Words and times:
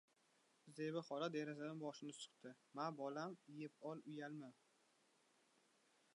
—Zebi 0.77 1.01
xola 1.09 1.27
derazadan 1.35 1.83
boshini 1.85 2.15
suqdi.— 2.21 2.55
Ma, 2.79 2.89
bolam, 3.03 3.37
yeb 3.61 3.89
ol, 3.93 4.03
uyalma! 4.15 4.53